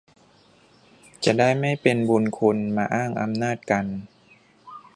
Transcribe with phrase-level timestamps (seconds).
[1.25, 3.85] จะได้ไม่เป็นบุญคุณมาอ้างอำนาจกัน